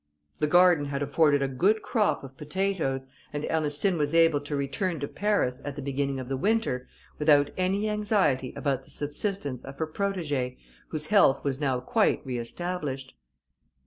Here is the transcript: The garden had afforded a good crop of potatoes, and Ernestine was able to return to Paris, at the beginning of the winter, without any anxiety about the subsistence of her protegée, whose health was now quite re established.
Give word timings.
The 0.39 0.47
garden 0.47 0.85
had 0.85 1.03
afforded 1.03 1.43
a 1.43 1.47
good 1.47 1.83
crop 1.83 2.23
of 2.23 2.35
potatoes, 2.35 3.07
and 3.31 3.45
Ernestine 3.51 3.99
was 3.99 4.15
able 4.15 4.41
to 4.41 4.55
return 4.55 4.99
to 4.99 5.07
Paris, 5.07 5.61
at 5.63 5.75
the 5.75 5.81
beginning 5.83 6.19
of 6.19 6.27
the 6.27 6.37
winter, 6.37 6.87
without 7.19 7.51
any 7.55 7.87
anxiety 7.87 8.51
about 8.55 8.81
the 8.83 8.89
subsistence 8.89 9.63
of 9.63 9.77
her 9.77 9.85
protegée, 9.85 10.57
whose 10.87 11.05
health 11.05 11.43
was 11.43 11.61
now 11.61 11.79
quite 11.81 12.25
re 12.25 12.39
established. 12.39 13.13